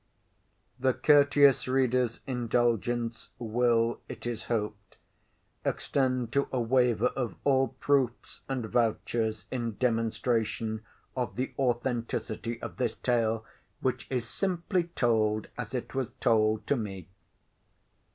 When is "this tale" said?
12.77-13.45